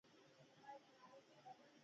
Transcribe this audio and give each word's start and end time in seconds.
صادرات 0.03 0.51
باید 0.61 0.81
څنګه 0.89 1.19
زیات 1.27 1.57
شي؟ 1.71 1.79